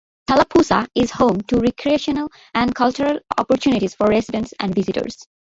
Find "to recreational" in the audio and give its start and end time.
1.41-2.27